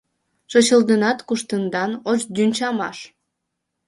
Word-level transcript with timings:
Шочылденат-кушкындан— 0.51 1.91
ош 2.11 2.19
дӱнча 2.35 2.69
маш 2.79 2.97